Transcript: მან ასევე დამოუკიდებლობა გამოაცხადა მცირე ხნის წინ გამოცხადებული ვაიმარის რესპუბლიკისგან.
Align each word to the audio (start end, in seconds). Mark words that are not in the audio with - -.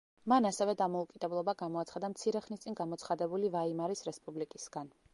მან 0.31 0.45
ასევე 0.49 0.73
დამოუკიდებლობა 0.79 1.55
გამოაცხადა 1.61 2.11
მცირე 2.15 2.43
ხნის 2.49 2.65
წინ 2.65 2.81
გამოცხადებული 2.83 3.55
ვაიმარის 3.59 4.07
რესპუბლიკისგან. 4.13 4.95